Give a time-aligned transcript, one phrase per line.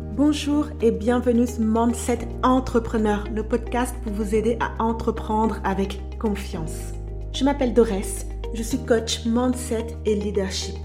[0.00, 6.92] Bonjour et bienvenue sur Mindset Entrepreneur, le podcast pour vous aider à entreprendre avec confiance.
[7.32, 8.24] Je m'appelle Dorès,
[8.54, 10.76] je suis coach Mindset et Leadership.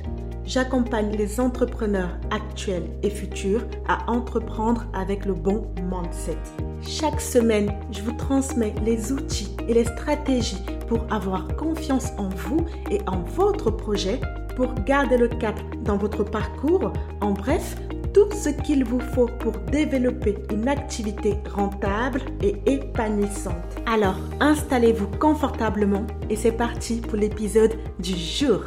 [0.45, 6.37] J'accompagne les entrepreneurs actuels et futurs à entreprendre avec le bon mindset.
[6.81, 12.65] Chaque semaine, je vous transmets les outils et les stratégies pour avoir confiance en vous
[12.89, 14.19] et en votre projet,
[14.55, 16.91] pour garder le cap dans votre parcours,
[17.21, 17.75] en bref,
[18.13, 23.55] tout ce qu'il vous faut pour développer une activité rentable et épanouissante.
[23.87, 28.61] Alors, installez-vous confortablement et c'est parti pour l'épisode du jour.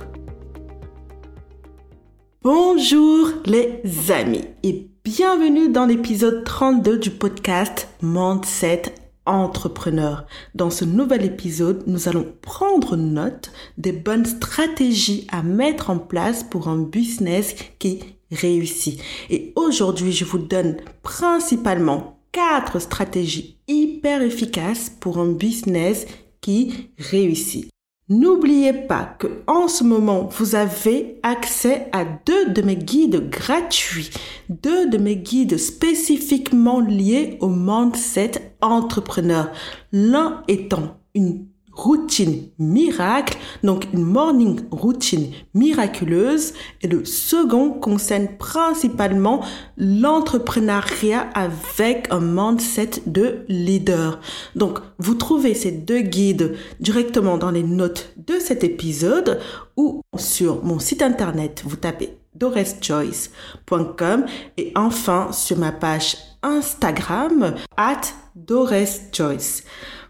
[2.42, 8.82] Bonjour les amis et bienvenue dans l'épisode 32 du podcast Mindset
[9.26, 10.26] Entrepreneur.
[10.54, 16.44] Dans ce nouvel épisode, nous allons prendre note des bonnes stratégies à mettre en place
[16.44, 19.00] pour un business qui réussit.
[19.30, 26.06] Et aujourd'hui, je vous donne principalement quatre stratégies hyper efficaces pour un business
[26.40, 27.68] qui réussit.
[28.08, 34.10] N'oubliez pas que en ce moment, vous avez accès à deux de mes guides gratuits,
[34.48, 39.50] deux de mes guides spécifiquement liés au mindset entrepreneur.
[39.90, 46.54] L'un étant une routine miracle, donc une morning routine miraculeuse.
[46.82, 49.44] Et le second concerne principalement
[49.76, 54.20] l'entrepreneuriat avec un mindset de leader.
[54.56, 59.40] Donc, vous trouvez ces deux guides directement dans les notes de cet épisode
[59.76, 64.26] ou sur mon site internet, vous tapez doreschoice.com
[64.56, 68.00] et enfin sur ma page Instagram at
[68.34, 69.62] doreschoice.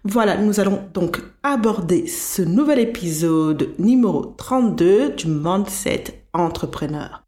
[0.09, 7.25] Voilà, nous allons donc aborder ce nouvel épisode numéro 32 du Mindset Entrepreneur.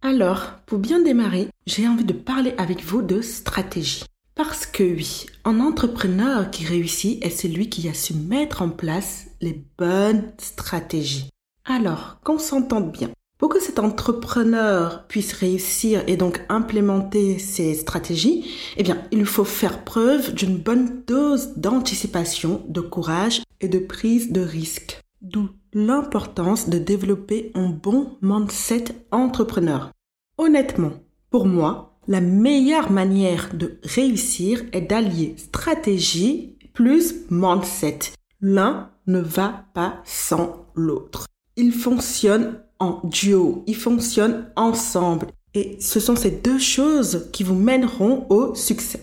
[0.00, 4.04] Alors, pour bien démarrer, j'ai envie de parler avec vous de stratégie.
[4.34, 9.26] Parce que oui, un entrepreneur qui réussit est celui qui a su mettre en place
[9.42, 11.28] les bonnes stratégies.
[11.66, 13.10] Alors, qu'on s'entende bien.
[13.38, 19.44] Pour que cet entrepreneur puisse réussir et donc implémenter ses stratégies, eh bien, il faut
[19.44, 25.00] faire preuve d'une bonne dose d'anticipation, de courage et de prise de risque.
[25.22, 29.92] D'où l'importance de développer un bon mindset entrepreneur.
[30.36, 30.92] Honnêtement,
[31.30, 37.98] pour moi, la meilleure manière de réussir est d'allier stratégie plus mindset.
[38.40, 41.26] L'un ne va pas sans l'autre.
[41.56, 45.26] Il fonctionne en duo, ils fonctionnent ensemble.
[45.54, 49.02] Et ce sont ces deux choses qui vous mèneront au succès.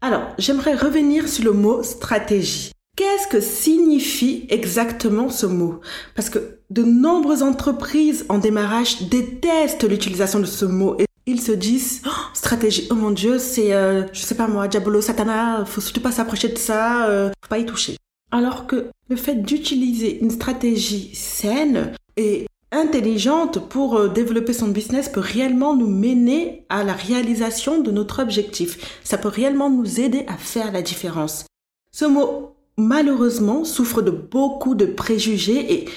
[0.00, 2.72] Alors, j'aimerais revenir sur le mot stratégie.
[2.96, 5.80] Qu'est-ce que signifie exactement ce mot?
[6.14, 11.52] Parce que de nombreuses entreprises en démarrage détestent l'utilisation de ce mot et ils se
[11.52, 12.86] disent oh, stratégie.
[12.90, 16.48] Oh mon dieu, c'est euh, je sais pas moi, diabolo, satana, faut surtout pas s'approcher
[16.48, 17.96] de ça, euh, faut pas y toucher.
[18.30, 25.08] Alors que le fait d'utiliser une stratégie saine et intelligente pour euh, développer son business
[25.08, 29.00] peut réellement nous mener à la réalisation de notre objectif.
[29.04, 31.46] Ça peut réellement nous aider à faire la différence.
[31.92, 35.88] Ce mot, malheureusement, souffre de beaucoup de préjugés et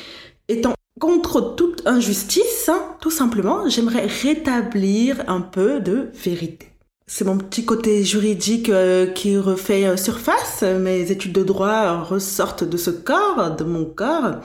[0.48, 6.77] étant contre toute injustice, hein, tout simplement, j'aimerais rétablir un peu de vérité
[7.08, 10.62] c'est mon petit côté juridique euh, qui refait euh, surface.
[10.62, 14.42] Mes études de droit ressortent de ce corps, de mon corps.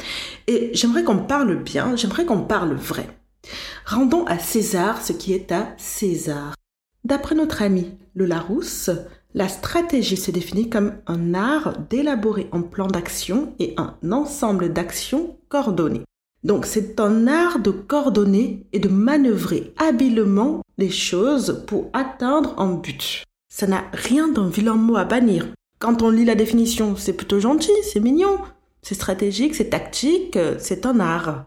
[0.47, 3.09] Et j'aimerais qu'on parle bien, j'aimerais qu'on parle vrai.
[3.85, 6.55] Rendons à César ce qui est à César.
[7.05, 8.91] D'après notre ami le Larousse,
[9.35, 15.37] la stratégie se définit comme un art d'élaborer un plan d'action et un ensemble d'actions
[15.49, 16.05] coordonnées.
[16.45, 22.75] Donc c'est un art de coordonner et de manœuvrer habilement les choses pour atteindre un
[22.75, 23.25] but.
[23.49, 25.47] Ça n'a rien d'un vilain mot à bannir.
[25.79, 28.39] Quand on lit la définition, c'est plutôt gentil, c'est mignon,
[28.83, 31.45] c'est stratégique, c'est tactique, c'est un art.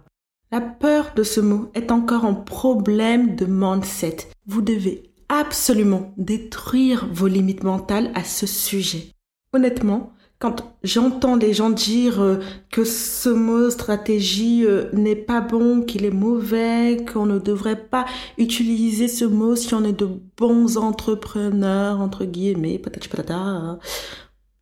[0.51, 4.17] La peur de ce mot est encore un problème de mindset.
[4.45, 9.07] Vous devez absolument détruire vos limites mentales à ce sujet.
[9.53, 12.39] Honnêtement, quand j'entends les gens dire euh,
[12.69, 18.05] que ce mot stratégie euh, n'est pas bon, qu'il est mauvais, qu'on ne devrait pas
[18.37, 23.09] utiliser ce mot si on est de bons entrepreneurs, entre guillemets, patati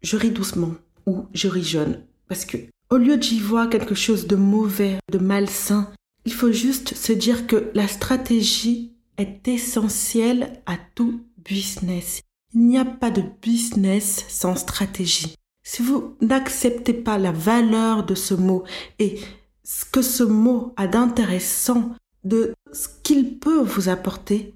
[0.01, 0.75] je ris doucement
[1.07, 2.01] ou je ris jeune.
[2.27, 2.57] Parce que,
[2.89, 5.89] au lieu d'y voir quelque chose de mauvais, de malsain,
[6.25, 12.21] il faut juste se dire que la stratégie est essentielle à tout business.
[12.53, 15.35] Il n'y a pas de business sans stratégie.
[15.63, 18.63] Si vous n'acceptez pas la valeur de ce mot
[18.99, 19.19] et
[19.63, 24.53] ce que ce mot a d'intéressant, de ce qu'il peut vous apporter,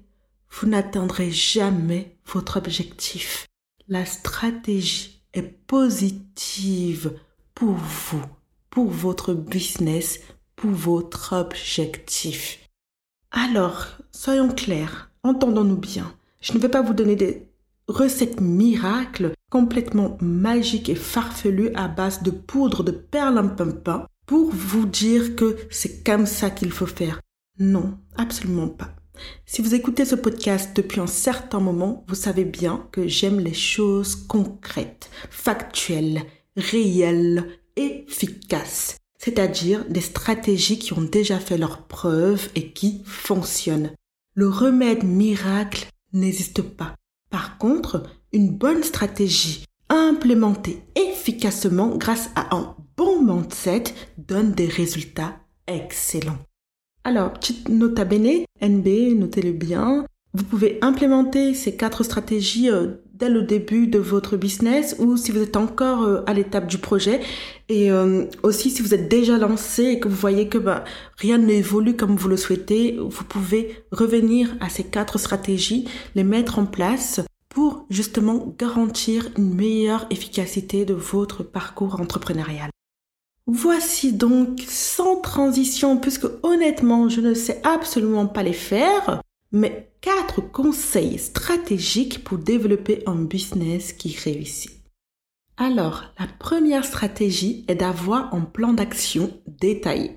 [0.50, 3.46] vous n'atteindrez jamais votre objectif.
[3.88, 7.18] La stratégie est positive
[7.54, 8.22] pour vous,
[8.70, 10.20] pour votre business,
[10.56, 12.60] pour votre objectif.
[13.30, 16.14] Alors, soyons clairs, entendons-nous bien.
[16.40, 17.48] Je ne vais pas vous donner des
[17.88, 25.36] recettes miracles complètement magiques et farfelues à base de poudre de perlimpinpin pour vous dire
[25.36, 27.20] que c'est comme ça qu'il faut faire.
[27.58, 28.94] Non, absolument pas.
[29.46, 33.54] Si vous écoutez ce podcast depuis un certain moment, vous savez bien que j'aime les
[33.54, 36.22] choses concrètes, factuelles,
[36.56, 38.96] réelles, efficaces.
[39.18, 43.92] C'est-à-dire des stratégies qui ont déjà fait leurs preuves et qui fonctionnent.
[44.34, 46.94] Le remède miracle n'existe pas.
[47.30, 53.84] Par contre, une bonne stratégie implémentée efficacement grâce à un bon mindset
[54.18, 55.36] donne des résultats
[55.66, 56.38] excellents.
[57.04, 60.04] Alors, petite nota bene, NB, notez-le bien.
[60.34, 65.32] Vous pouvez implémenter ces quatre stratégies euh, dès le début de votre business ou si
[65.32, 67.20] vous êtes encore euh, à l'étape du projet
[67.68, 70.84] et euh, aussi si vous êtes déjà lancé et que vous voyez que bah,
[71.16, 76.58] rien n'évolue comme vous le souhaitez, vous pouvez revenir à ces quatre stratégies, les mettre
[76.58, 77.20] en place
[77.90, 82.70] justement garantir une meilleure efficacité de votre parcours entrepreneurial.
[83.46, 89.22] Voici donc sans transition, puisque honnêtement, je ne sais absolument pas les faire,
[89.52, 94.72] mais quatre conseils stratégiques pour développer un business qui réussit.
[95.56, 100.14] Alors, la première stratégie est d'avoir un plan d'action détaillé.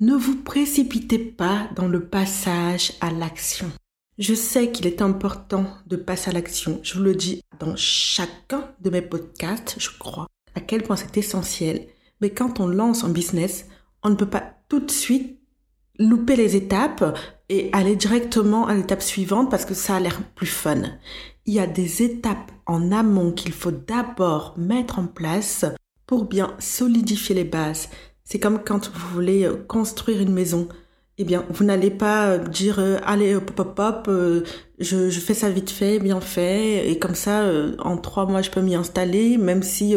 [0.00, 3.70] Ne vous précipitez pas dans le passage à l'action.
[4.18, 6.78] Je sais qu'il est important de passer à l'action.
[6.84, 11.16] Je vous le dis dans chacun de mes podcasts, je crois, à quel point c'est
[11.16, 11.88] essentiel.
[12.20, 13.66] Mais quand on lance un business,
[14.04, 15.40] on ne peut pas tout de suite
[15.98, 17.18] louper les étapes
[17.48, 20.82] et aller directement à l'étape suivante parce que ça a l'air plus fun.
[21.46, 25.64] Il y a des étapes en amont qu'il faut d'abord mettre en place
[26.06, 27.88] pour bien solidifier les bases.
[28.22, 30.68] C'est comme quand vous voulez construire une maison.
[31.18, 34.10] Eh bien, vous n'allez pas euh, dire euh, allez hop hop hop,
[34.78, 38.50] je, je, fais ça vite fait, bien fait, et comme ça en trois mois je
[38.50, 39.94] peux m'y installer, même si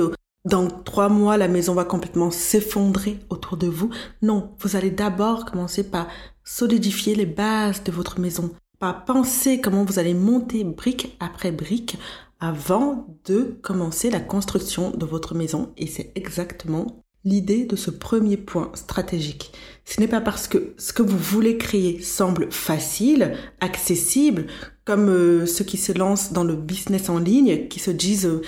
[0.47, 3.89] dans trois mois, la maison va complètement s'effondrer autour de vous.
[4.21, 6.07] Non, vous allez d'abord commencer par
[6.45, 11.97] solidifier les bases de votre maison, par penser comment vous allez monter brique après brique
[12.39, 15.73] avant de commencer la construction de votre maison.
[15.75, 19.51] Et c'est exactement l'idée de ce premier point stratégique.
[19.85, 24.47] Ce n'est pas parce que ce que vous voulez créer semble facile, accessible,
[24.85, 28.41] comme euh, ceux qui se lancent dans le business en ligne, qui se disent euh,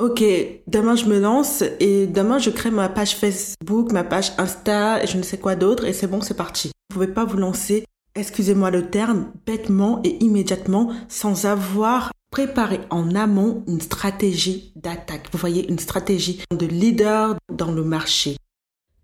[0.00, 0.24] Ok,
[0.66, 5.06] demain je me lance et demain je crée ma page Facebook, ma page Insta et
[5.06, 6.72] je ne sais quoi d'autre et c'est bon, c'est parti.
[6.90, 7.84] Vous pouvez pas vous lancer,
[8.16, 15.28] excusez-moi le terme, bêtement et immédiatement sans avoir préparé en amont une stratégie d'attaque.
[15.30, 18.36] Vous voyez, une stratégie de leader dans le marché.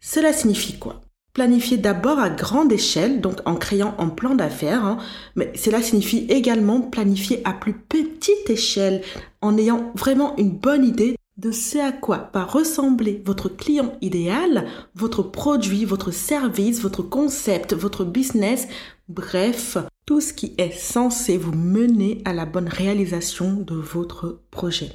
[0.00, 1.02] Cela signifie quoi?
[1.32, 4.98] Planifier d'abord à grande échelle, donc en créant un plan d'affaires, hein,
[5.36, 9.00] mais cela signifie également planifier à plus petite échelle,
[9.42, 14.66] en ayant vraiment une bonne idée de ce à quoi va ressembler votre client idéal,
[14.96, 18.66] votre produit, votre service, votre concept, votre business,
[19.08, 19.78] bref,
[20.10, 24.90] tout ce qui est censé vous mener à la bonne réalisation de votre projet.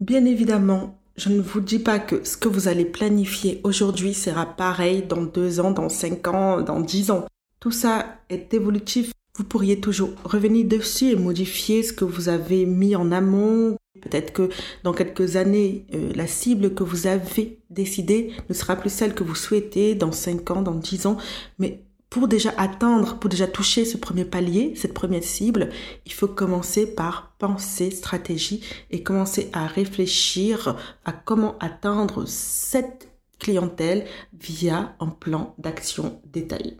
[0.00, 4.46] Bien évidemment, je ne vous dis pas que ce que vous allez planifier aujourd'hui sera
[4.46, 7.26] pareil dans deux ans, dans cinq ans, dans dix ans.
[7.60, 9.12] Tout ça est évolutif.
[9.36, 13.76] Vous pourriez toujours revenir dessus et modifier ce que vous avez mis en amont.
[14.00, 14.48] Peut-être que
[14.82, 19.24] dans quelques années, euh, la cible que vous avez décidée ne sera plus celle que
[19.24, 21.18] vous souhaitez dans cinq ans, dans dix ans.
[21.58, 25.70] Mais pour déjà atteindre, pour déjà toucher ce premier palier, cette première cible,
[26.06, 33.08] il faut commencer par penser stratégie et commencer à réfléchir à comment atteindre cette
[33.40, 36.76] clientèle via un plan d'action détaillé.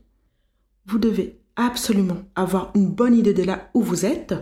[0.87, 4.37] Vous devez absolument avoir une bonne idée de là où vous êtes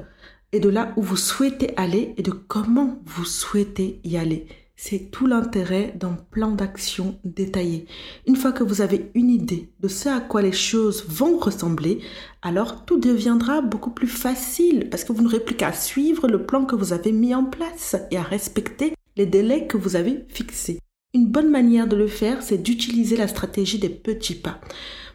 [0.52, 4.46] et de là où vous souhaitez aller et de comment vous souhaitez y aller.
[4.84, 7.86] C'est tout l'intérêt d'un plan d'action détaillé.
[8.26, 12.00] Une fois que vous avez une idée de ce à quoi les choses vont ressembler,
[12.42, 16.64] alors tout deviendra beaucoup plus facile parce que vous n'aurez plus qu'à suivre le plan
[16.64, 20.80] que vous avez mis en place et à respecter les délais que vous avez fixés.
[21.14, 24.60] Une bonne manière de le faire, c'est d'utiliser la stratégie des petits pas.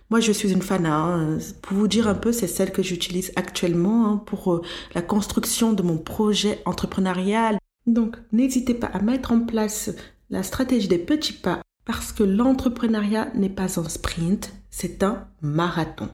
[0.09, 0.85] Moi, je suis une fan.
[0.85, 1.39] Hein.
[1.61, 4.61] Pour vous dire un peu, c'est celle que j'utilise actuellement hein, pour euh,
[4.95, 7.57] la construction de mon projet entrepreneurial
[7.87, 9.91] donc, n'hésitez pas à mettre en place
[10.29, 16.09] la stratégie des petits pas parce que l'entrepreneuriat n'est pas un sprint, c'est un marathon.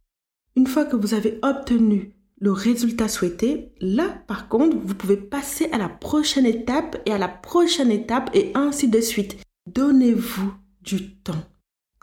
[0.56, 5.70] Une fois que vous avez obtenu le résultat souhaité, là, par contre, vous pouvez passer
[5.72, 9.38] à la prochaine étape et à la prochaine étape et ainsi de suite.
[9.74, 11.44] Donnez-vous du temps.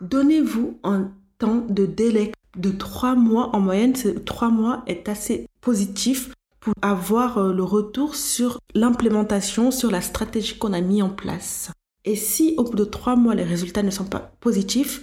[0.01, 3.55] Donnez-vous un temps de délai de trois mois.
[3.55, 3.93] En moyenne,
[4.25, 10.57] trois mois est assez positif pour avoir euh, le retour sur l'implémentation, sur la stratégie
[10.57, 11.71] qu'on a mis en place.
[12.05, 15.01] Et si au bout de trois mois, les résultats ne sont pas positifs,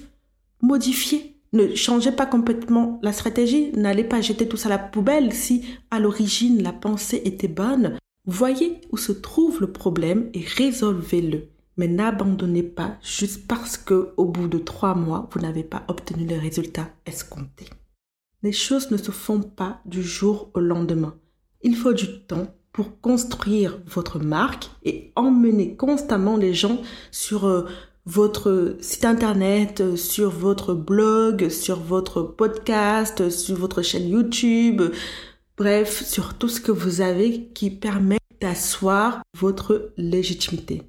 [0.62, 5.32] modifiez ne changez pas complètement la stratégie, n'allez pas jeter tout ça à la poubelle
[5.32, 7.96] si à l'origine la pensée était bonne.
[8.26, 11.48] Voyez où se trouve le problème et résolvez-le.
[11.78, 16.26] Mais n'abandonnez pas juste parce que au bout de trois mois, vous n'avez pas obtenu
[16.26, 17.70] les résultats escomptés.
[18.42, 21.14] Les choses ne se font pas du jour au lendemain.
[21.62, 27.66] Il faut du temps pour construire votre marque et emmener constamment les gens sur euh,
[28.06, 34.82] votre site internet, euh, sur votre blog, sur votre podcast, sur votre chaîne YouTube,
[35.56, 40.82] bref, sur tout ce que vous avez qui permet d'asseoir votre légitimité.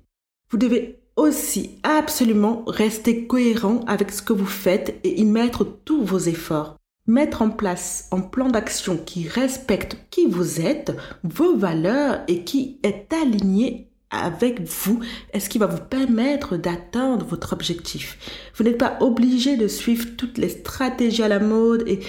[0.51, 6.03] Vous devez aussi absolument rester cohérent avec ce que vous faites et y mettre tous
[6.03, 6.78] vos efforts.
[7.09, 12.77] Mettre en place un plan d'action qui respecte qui vous êtes, vos valeurs et qui
[12.83, 14.99] est aligné avec vous
[15.33, 18.51] est ce qui va vous permettre d'atteindre votre objectif?
[18.53, 22.01] Vous n'êtes pas obligé de suivre toutes les stratégies à la mode et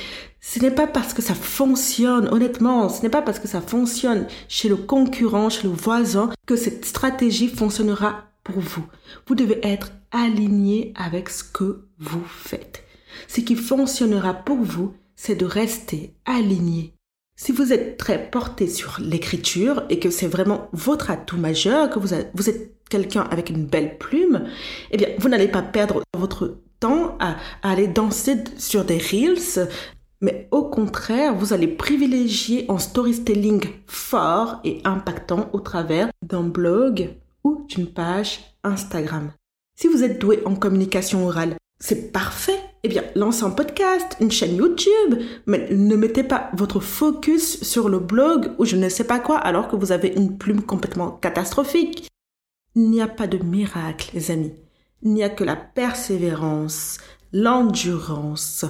[0.42, 4.26] ce n'est pas parce que ça fonctionne, honnêtement, ce n'est pas parce que ça fonctionne
[4.48, 8.84] chez le concurrent, chez le voisin, que cette stratégie fonctionnera pour vous.
[9.26, 12.84] Vous devez être aligné avec ce que vous faites.
[13.28, 16.94] Ce qui fonctionnera pour vous, c'est de rester aligné
[17.40, 21.98] si vous êtes très porté sur l'écriture et que c'est vraiment votre atout majeur, que
[21.98, 24.44] vous, êtes quelqu'un avec une belle plume,
[24.90, 29.70] eh bien, vous n'allez pas perdre votre temps à, aller danser sur des reels,
[30.20, 37.14] mais au contraire, vous allez privilégier un storytelling fort et impactant au travers d'un blog
[37.42, 39.32] ou d'une page Instagram.
[39.76, 44.30] Si vous êtes doué en communication orale, c'est parfait eh bien, lancez un podcast, une
[44.30, 49.04] chaîne YouTube, mais ne mettez pas votre focus sur le blog ou je ne sais
[49.04, 52.08] pas quoi alors que vous avez une plume complètement catastrophique.
[52.74, 54.54] Il n'y a pas de miracle, les amis.
[55.02, 56.98] Il n'y a que la persévérance,
[57.32, 58.64] l'endurance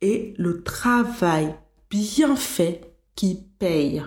[0.00, 1.54] et le travail
[1.90, 4.02] bien fait qui paye.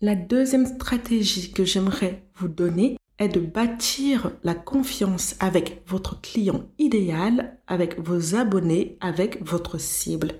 [0.00, 6.64] La deuxième stratégie que j'aimerais vous donner, est de bâtir la confiance avec votre client
[6.78, 10.32] idéal, avec vos abonnés, avec votre cible.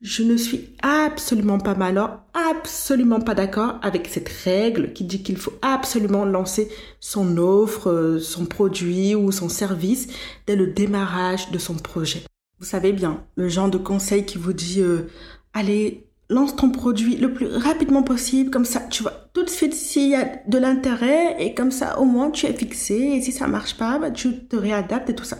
[0.00, 5.36] Je ne suis absolument pas malin, absolument pas d'accord avec cette règle qui dit qu'il
[5.36, 6.70] faut absolument lancer
[7.00, 10.08] son offre, son produit ou son service
[10.46, 12.22] dès le démarrage de son projet.
[12.58, 15.10] Vous savez bien, le genre de conseil qui vous dit euh,
[15.52, 19.74] allez, lance ton produit le plus rapidement possible, comme ça tu vois tout de suite
[19.74, 23.32] s'il y a de l'intérêt et comme ça au moins tu es fixé et si
[23.32, 25.36] ça marche pas, bah, tu te réadaptes et tout ça.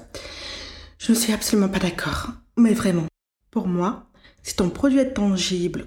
[0.99, 3.07] Je ne suis absolument pas d'accord, mais vraiment.
[3.51, 4.11] Pour moi,
[4.43, 5.87] si ton produit est tangible,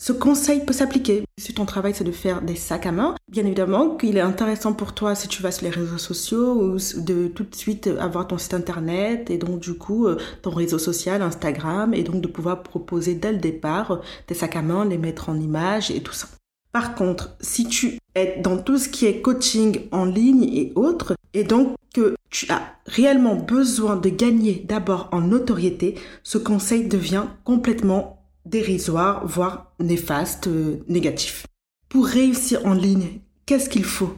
[0.00, 1.24] ce conseil peut s'appliquer.
[1.38, 4.72] Si ton travail c'est de faire des sacs à main, bien évidemment qu'il est intéressant
[4.72, 8.28] pour toi si tu vas sur les réseaux sociaux ou de tout de suite avoir
[8.28, 12.28] ton site internet et donc du coup euh, ton réseau social, Instagram et donc de
[12.28, 16.12] pouvoir proposer dès le départ des sacs à main, les mettre en image et tout
[16.12, 16.28] ça.
[16.72, 21.14] Par contre, si tu es dans tout ce qui est coaching en ligne et autres,
[21.34, 27.24] et donc que tu as réellement besoin de gagner d'abord en notoriété, ce conseil devient
[27.44, 28.17] complètement
[28.48, 31.46] dérisoire, voire néfaste, euh, négatif.
[31.88, 34.14] Pour réussir en ligne, qu'est-ce qu'il faut?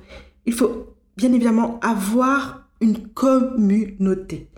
[0.46, 4.48] Il faut bien évidemment avoir une communauté.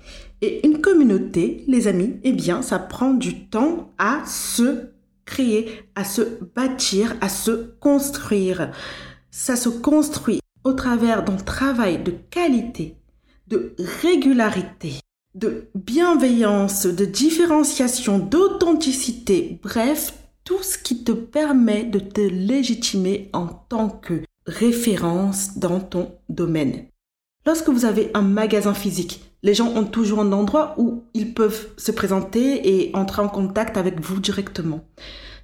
[0.41, 4.91] Et une communauté, les amis, eh bien, ça prend du temps à se
[5.25, 6.23] créer, à se
[6.55, 8.73] bâtir, à se construire.
[9.31, 12.97] Ça se construit au travers d'un travail de qualité,
[13.49, 15.01] de régularité,
[15.35, 23.47] de bienveillance, de différenciation, d'authenticité, bref, tout ce qui te permet de te légitimer en
[23.47, 26.87] tant que référence dans ton domaine.
[27.47, 31.69] Lorsque vous avez un magasin physique, les gens ont toujours un endroit où ils peuvent
[31.77, 34.85] se présenter et entrer en contact avec vous directement.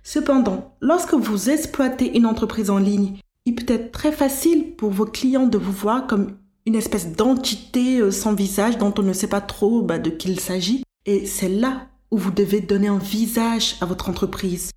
[0.03, 5.07] Cependant, lorsque vous exploitez une entreprise en ligne, il peut être très facile pour vos
[5.07, 6.37] clients de vous voir comme
[6.69, 10.31] une espèce d'entité euh, sans visage dont on ne sait pas trop bah, de qui
[10.31, 10.85] il s'agit.
[11.07, 14.71] Et c'est là où vous devez donner un visage à votre entreprise.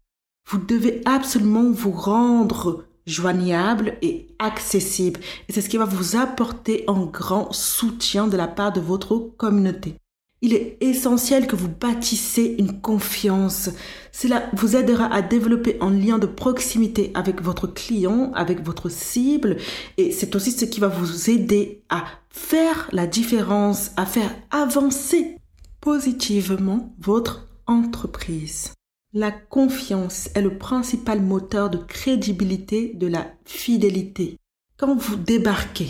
[0.49, 5.19] Vous devez absolument vous rendre joignable et accessible.
[5.49, 9.17] Et c'est ce qui va vous apporter un grand soutien de la part de votre
[9.37, 9.95] communauté.
[10.43, 13.69] Il est essentiel que vous bâtissez une confiance.
[14.11, 19.57] Cela vous aidera à développer un lien de proximité avec votre client, avec votre cible,
[19.97, 25.37] et c'est aussi ce qui va vous aider à faire la différence, à faire avancer
[25.79, 28.73] positivement votre entreprise.
[29.13, 34.37] La confiance est le principal moteur de crédibilité de la fidélité.
[34.77, 35.89] Quand vous débarquez,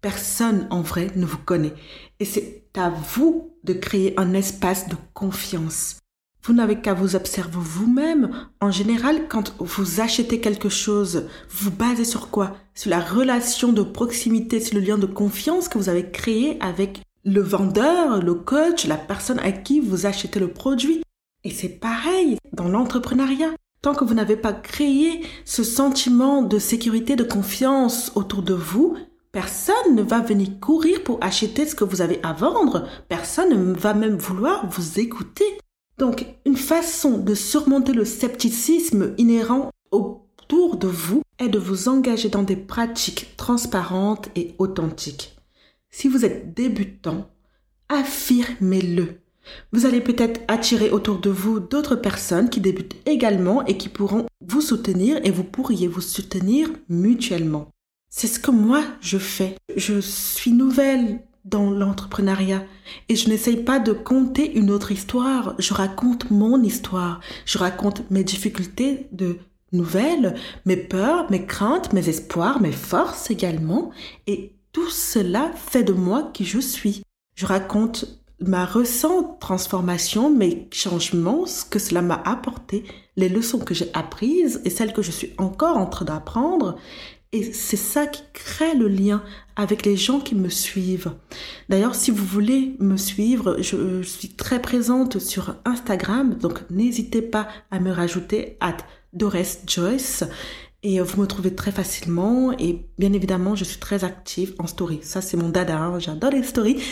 [0.00, 1.74] personne en vrai ne vous connaît
[2.20, 5.96] et c'est à vous de créer un espace de confiance.
[6.42, 8.48] Vous n'avez qu'à vous observer vous-même.
[8.60, 12.56] En général, quand vous achetez quelque chose, vous basez sur quoi?
[12.74, 17.02] Sur la relation de proximité, sur le lien de confiance que vous avez créé avec
[17.24, 21.02] le vendeur, le coach, la personne à qui vous achetez le produit.
[21.44, 23.50] Et c'est pareil dans l'entrepreneuriat.
[23.82, 28.96] Tant que vous n'avez pas créé ce sentiment de sécurité, de confiance autour de vous,
[29.32, 32.88] personne ne va venir courir pour acheter ce que vous avez à vendre.
[33.08, 35.44] Personne ne va même vouloir vous écouter.
[35.98, 42.28] Donc, une façon de surmonter le scepticisme inhérent autour de vous est de vous engager
[42.28, 45.36] dans des pratiques transparentes et authentiques.
[45.90, 47.28] Si vous êtes débutant,
[47.88, 49.20] affirmez-le.
[49.72, 54.26] Vous allez peut-être attirer autour de vous d'autres personnes qui débutent également et qui pourront
[54.40, 57.68] vous soutenir et vous pourriez vous soutenir mutuellement.
[58.12, 59.54] C'est ce que moi je fais.
[59.76, 62.64] Je suis nouvelle dans l'entrepreneuriat
[63.08, 65.54] et je n'essaye pas de conter une autre histoire.
[65.60, 67.20] Je raconte mon histoire.
[67.46, 69.38] Je raconte mes difficultés de
[69.72, 70.34] nouvelles,
[70.66, 73.92] mes peurs, mes craintes, mes espoirs, mes forces également.
[74.26, 77.02] Et tout cela fait de moi qui je suis.
[77.36, 82.84] Je raconte ma récente transformation, mes changements, ce que cela m'a apporté,
[83.16, 86.76] les leçons que j'ai apprises et celles que je suis encore en train d'apprendre.
[87.32, 89.22] Et c'est ça qui crée le lien
[89.54, 91.12] avec les gens qui me suivent.
[91.68, 97.46] D'ailleurs, si vous voulez me suivre, je, suis très présente sur Instagram, donc n'hésitez pas
[97.70, 98.78] à me rajouter at
[99.12, 100.24] Doris Joyce.
[100.82, 102.52] Et vous me trouvez très facilement.
[102.58, 104.98] Et bien évidemment, je suis très active en story.
[105.02, 105.78] Ça, c'est mon dada.
[105.78, 105.98] Hein.
[105.98, 106.82] J'adore les stories.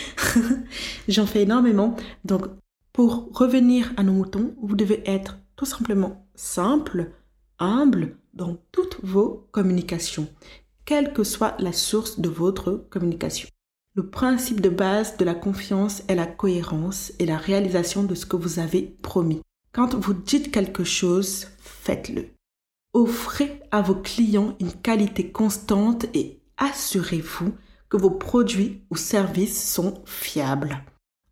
[1.07, 1.95] J'en fais énormément.
[2.23, 2.45] Donc,
[2.93, 7.11] pour revenir à nos moutons, vous devez être tout simplement simple,
[7.59, 10.27] humble dans toutes vos communications,
[10.85, 13.47] quelle que soit la source de votre communication.
[13.95, 18.25] Le principe de base de la confiance est la cohérence et la réalisation de ce
[18.25, 19.41] que vous avez promis.
[19.73, 22.29] Quand vous dites quelque chose, faites-le.
[22.93, 27.53] Offrez à vos clients une qualité constante et assurez-vous
[27.89, 30.83] que vos produits ou services sont fiables.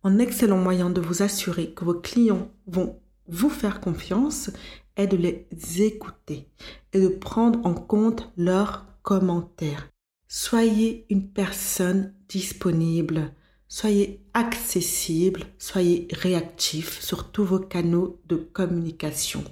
[0.04, 4.50] Un excellent moyen de vous assurer que vos clients vont vous faire confiance
[4.96, 5.46] est de les
[5.82, 6.48] écouter
[6.92, 9.88] et de prendre en compte leurs commentaires.
[10.26, 13.32] Soyez une personne disponible,
[13.68, 19.44] soyez accessible, soyez réactif sur tous vos canaux de communication.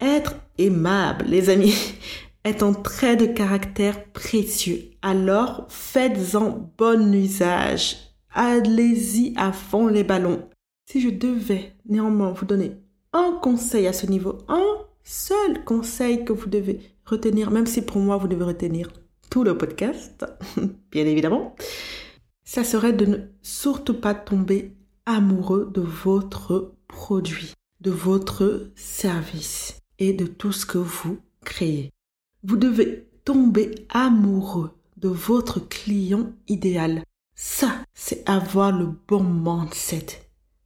[0.00, 1.74] Être aimable, les amis,
[2.44, 4.90] est un trait de caractère précieux.
[5.02, 7.96] Alors faites-en bon usage.
[8.30, 10.48] Allez-y à fond les ballons.
[10.88, 12.72] Si je devais néanmoins vous donner
[13.16, 17.98] un conseil à ce niveau, un seul conseil que vous devez retenir, même si pour
[17.98, 18.90] moi vous devez retenir
[19.30, 20.24] tout le podcast,
[20.90, 21.56] bien évidemment,
[22.44, 24.76] ça serait de ne surtout pas tomber
[25.06, 31.90] amoureux de votre produit, de votre service et de tout ce que vous créez.
[32.42, 37.02] Vous devez tomber amoureux de votre client idéal.
[37.34, 40.06] Ça, c'est avoir le bon mindset.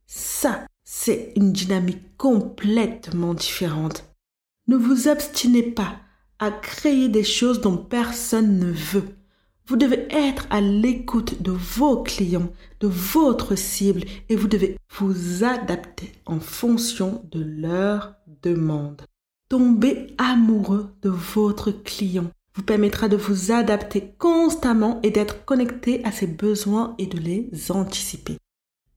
[0.06, 4.12] Ça, c'est une dynamique complètement différente.
[4.66, 5.94] Ne vous obstinez pas
[6.40, 9.08] à créer des choses dont personne ne veut.
[9.68, 12.50] Vous devez être à l'écoute de vos clients,
[12.80, 19.02] de votre cible, et vous devez vous adapter en fonction de leurs demandes.
[19.48, 26.10] Tomber amoureux de votre client vous permettra de vous adapter constamment et d'être connecté à
[26.10, 28.38] ses besoins et de les anticiper.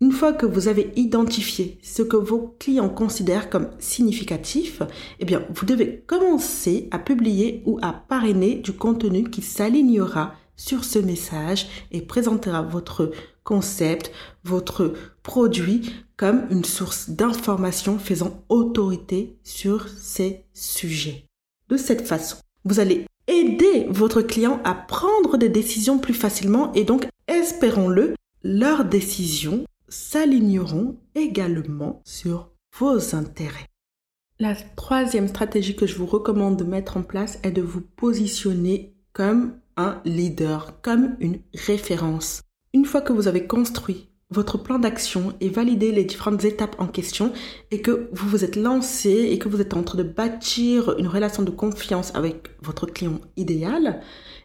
[0.04, 4.82] Une fois que vous avez identifié ce que vos clients considèrent comme significatif,
[5.22, 10.84] eh bien, vous devez commencer à publier ou à parrainer du contenu qui s'alignera sur
[10.84, 13.12] ce message et présentera votre
[13.46, 14.12] concept,
[14.44, 14.92] votre
[15.24, 21.30] produit comme une source d'information faisant autorité sur ces sujets.
[21.70, 22.36] De cette façon,
[22.66, 28.84] vous allez aider votre client à prendre des décisions plus facilement et donc, espérons-le, leurs
[28.84, 33.70] décisions s'aligneront également sur vos intérêts.
[34.40, 38.96] La troisième stratégie que je vous recommande de mettre en place est de vous positionner
[39.14, 42.42] comme un leader, comme une référence.
[42.74, 46.88] Une fois que vous avez construit votre plan d'action et valider les différentes étapes en
[46.88, 47.32] question
[47.70, 51.08] et que vous vous êtes lancé et que vous êtes en train de bâtir une
[51.08, 54.02] relation de confiance avec votre client idéal,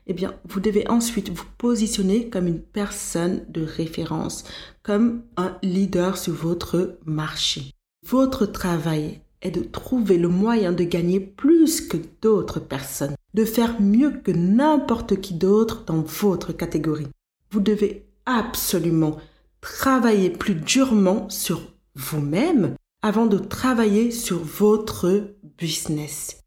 [0.08, 4.44] eh bien, vous devez ensuite vous positionner comme une personne de référence,
[4.82, 7.72] comme un leader sur votre marché.
[8.06, 13.80] Votre travail est de trouver le moyen de gagner plus que d'autres personnes, de faire
[13.80, 17.08] mieux que n'importe qui d'autre dans votre catégorie.
[17.50, 19.18] Vous devez absolument
[19.60, 21.60] travailler plus durement sur
[21.94, 26.37] vous-même avant de travailler sur votre business.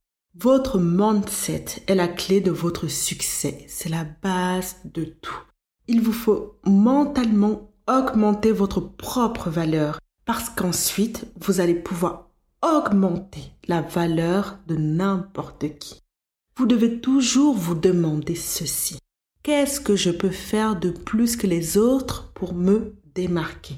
[0.42, 3.64] Votre mindset est la clé de votre succès.
[3.68, 5.40] C'est la base de tout.
[5.88, 12.32] Il vous faut mentalement augmenter votre propre valeur parce qu'ensuite, vous allez pouvoir
[12.64, 16.00] augmenter la valeur de n'importe qui.
[16.58, 18.98] Vous devez toujours vous demander ceci.
[19.44, 23.76] Qu'est-ce que je peux faire de plus que les autres pour me démarquer?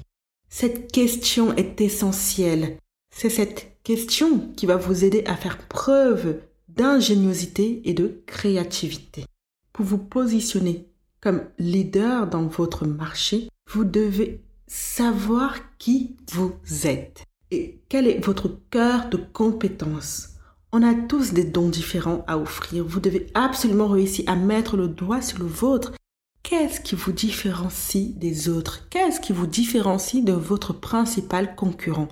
[0.48, 2.78] Cette question est essentielle.
[3.14, 6.40] C'est cette question qui va vous aider à faire preuve
[6.76, 9.24] d'ingéniosité et de créativité.
[9.72, 10.88] Pour vous positionner
[11.20, 18.50] comme leader dans votre marché, vous devez savoir qui vous êtes et quel est votre
[18.70, 20.30] cœur de compétence.
[20.72, 22.84] On a tous des dons différents à offrir.
[22.84, 25.92] Vous devez absolument réussir à mettre le doigt sur le vôtre
[26.42, 28.86] Qu'est-ce qui vous différencie des autres?
[28.90, 32.08] Qu'est-ce qui vous différencie de votre principal concurrent?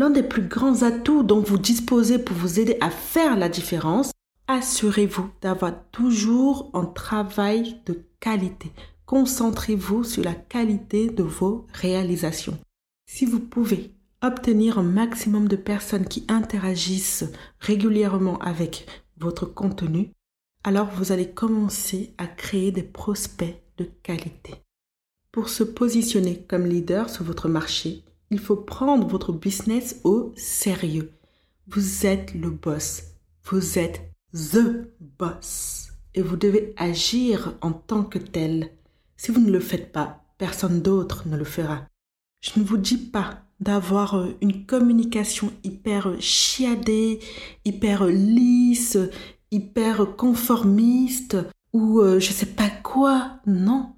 [0.00, 4.12] L'un des plus grands atouts dont vous disposez pour vous aider à faire la différence,
[4.46, 8.72] assurez-vous d'avoir toujours un travail de qualité.
[9.04, 12.58] Concentrez-vous sur la qualité de vos réalisations.
[13.04, 17.26] Si vous pouvez obtenir un maximum de personnes qui interagissent
[17.58, 18.86] régulièrement avec
[19.18, 20.12] votre contenu,
[20.64, 24.54] alors vous allez commencer à créer des prospects de qualité.
[25.30, 31.12] Pour se positionner comme leader sur votre marché, il faut prendre votre business au sérieux.
[31.66, 33.02] Vous êtes le boss.
[33.44, 34.88] Vous êtes the
[35.18, 35.88] boss.
[36.14, 38.70] Et vous devez agir en tant que tel.
[39.16, 41.86] Si vous ne le faites pas, personne d'autre ne le fera.
[42.40, 47.20] Je ne vous dis pas d'avoir euh, une communication hyper chiadée,
[47.64, 48.96] hyper lisse,
[49.50, 51.36] hyper conformiste
[51.72, 53.40] ou euh, je sais pas quoi.
[53.46, 53.94] Non,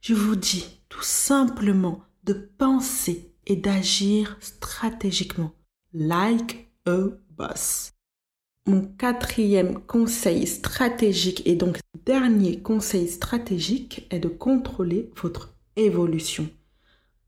[0.00, 5.52] je vous dis tout simplement de penser et d'agir stratégiquement,
[5.92, 7.92] like a boss.
[8.66, 16.48] Mon quatrième conseil stratégique et donc dernier conseil stratégique est de contrôler votre évolution.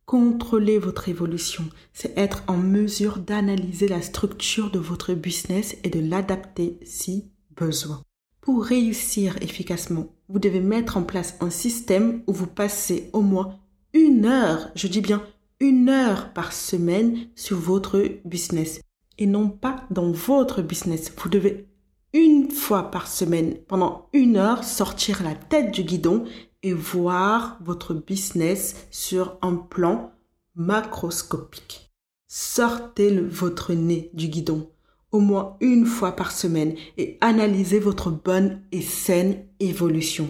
[0.06, 5.98] Contrôler votre évolution, c'est être en mesure d'analyser la structure de votre business et de
[5.98, 8.02] l'adapter si besoin.
[8.40, 13.58] Pour réussir efficacement, vous devez mettre en place un système où vous passez au moins
[13.94, 15.22] une heure, je dis bien
[15.60, 18.80] une heure par semaine sur votre business
[19.18, 21.12] et non pas dans votre business.
[21.16, 21.68] Vous devez
[22.12, 26.24] une fois par semaine, pendant une heure, sortir la tête du guidon
[26.62, 30.12] et voir votre business sur un plan
[30.54, 31.90] macroscopique.
[32.28, 34.70] Sortez votre nez du guidon
[35.14, 40.28] au moins une fois par semaine et analysez votre bonne et saine évolution.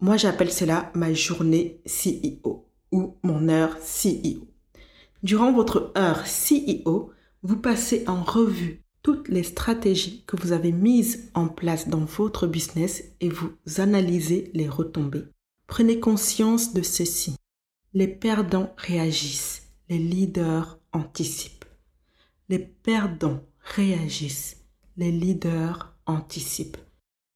[0.00, 4.53] Moi, j'appelle cela ma journée CEO ou mon heure CEO.
[5.24, 7.10] Durant votre heure CEO,
[7.42, 12.46] vous passez en revue toutes les stratégies que vous avez mises en place dans votre
[12.46, 15.24] business et vous analysez les retombées.
[15.66, 17.36] Prenez conscience de ceci.
[17.94, 21.64] Les perdants réagissent, les leaders anticipent.
[22.50, 24.58] Les perdants réagissent,
[24.98, 26.76] les leaders anticipent.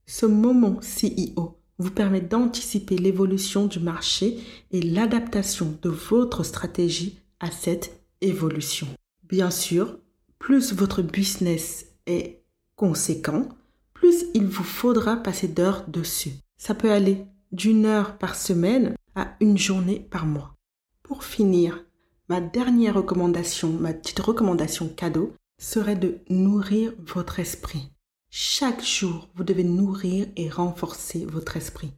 [0.04, 4.38] Ce moment CEO vous permet d'anticiper l'évolution du marché
[4.72, 8.86] et l'adaptation de votre stratégie à cette évolution.
[9.24, 9.98] Bien sûr,
[10.38, 12.42] plus votre business est
[12.76, 13.48] conséquent,
[13.94, 16.32] plus il vous faudra passer d'heures dessus.
[16.56, 20.54] Ça peut aller d'une heure par semaine à une journée par mois.
[21.02, 21.84] Pour finir,
[22.28, 27.90] ma dernière recommandation, ma petite recommandation cadeau, serait de nourrir votre esprit.
[28.30, 31.92] Chaque jour, vous devez nourrir et renforcer votre esprit.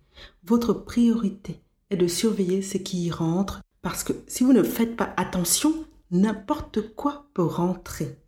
[0.44, 4.96] Votre priorité est de surveiller ce qui y rentre parce que si vous ne faites
[4.96, 8.18] pas attention, n'importe quoi peut rentrer.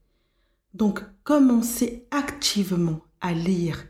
[0.74, 3.86] Donc, commencez activement à lire.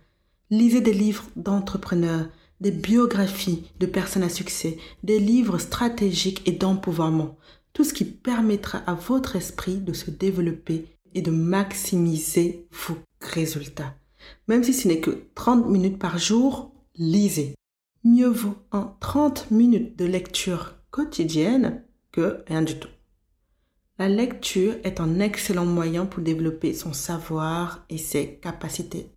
[0.51, 2.29] Lisez des livres d'entrepreneurs,
[2.61, 7.37] des biographies de personnes à succès, des livres stratégiques et d'empouvoirment.
[7.73, 13.95] Tout ce qui permettra à votre esprit de se développer et de maximiser vos résultats.
[14.49, 17.55] Même si ce n'est que 30 minutes par jour, lisez.
[18.05, 22.89] Mieux vaut en 30 minutes de lecture quotidienne que rien du tout.
[23.99, 29.11] La lecture est un excellent moyen pour développer son savoir et ses capacités.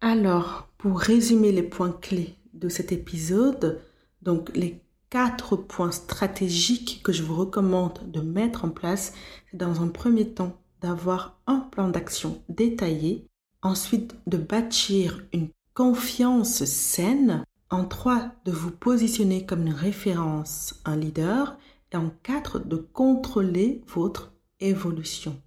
[0.00, 3.80] Alors, pour résumer les points clés de cet épisode,
[4.22, 9.12] donc les quatre points stratégiques que je vous recommande de mettre en place,
[9.50, 13.26] c'est dans un premier temps d'avoir un plan d'action détaillé,
[13.62, 20.96] ensuite de bâtir une confiance saine, en trois de vous positionner comme une référence, un
[20.96, 21.56] leader,
[21.92, 25.40] et en quatre de contrôler votre évolution.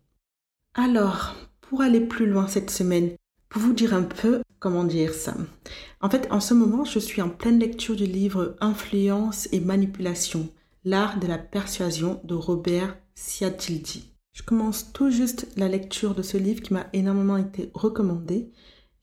[0.74, 3.12] Alors, pour aller plus loin cette semaine,
[3.50, 5.36] pour vous dire un peu comment dire ça.
[6.02, 10.50] En fait, en ce moment, je suis en pleine lecture du livre Influence et manipulation,
[10.86, 14.14] l'art de la persuasion de Robert Cialdini.
[14.34, 18.52] Je commence tout juste la lecture de ce livre qui m'a énormément été recommandé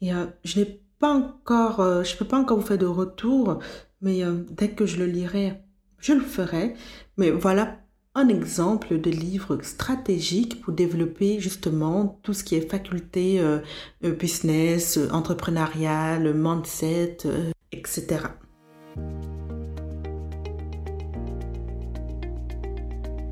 [0.00, 3.58] et euh, je n'ai pas encore, euh, je peux pas encore vous faire de retour,
[4.00, 5.54] mais euh, dès que je le lirai,
[5.98, 6.74] je le ferai.
[7.16, 7.78] Mais voilà
[8.14, 13.60] un exemple de livre stratégique pour développer justement tout ce qui est faculté euh,
[14.02, 17.18] business, entrepreneurial, mindset,
[17.72, 18.18] etc.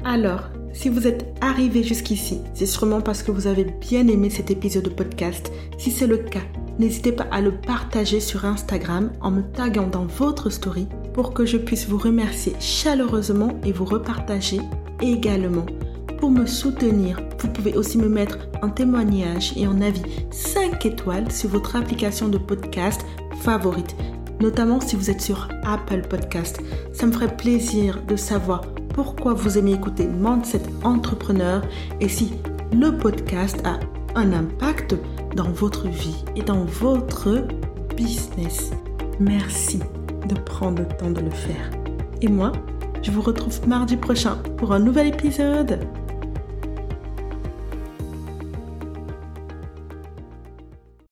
[0.05, 4.51] Alors, si vous êtes arrivé jusqu'ici, c'est sûrement parce que vous avez bien aimé cet
[4.51, 5.53] épisode de podcast.
[5.77, 6.45] Si c'est le cas,
[6.79, 11.45] n'hésitez pas à le partager sur Instagram en me taguant dans votre story pour que
[11.45, 14.61] je puisse vous remercier chaleureusement et vous repartager
[15.01, 15.67] également.
[16.19, 21.31] Pour me soutenir, vous pouvez aussi me mettre un témoignage et un avis 5 étoiles
[21.31, 23.05] sur votre application de podcast
[23.41, 23.95] favorite,
[24.41, 26.61] notamment si vous êtes sur Apple Podcast.
[26.93, 28.63] Ça me ferait plaisir de savoir
[28.95, 31.63] pourquoi vous aimez écouter Mindset Entrepreneur
[32.01, 32.33] et si
[32.73, 33.79] le podcast a
[34.17, 34.97] un impact
[35.35, 37.47] dans votre vie et dans votre
[37.97, 38.71] business.
[39.21, 39.81] Merci
[40.29, 41.71] de prendre le temps de le faire.
[42.23, 42.53] Et moi,
[43.03, 45.81] je vous retrouve mardi prochain pour un nouvel épisode.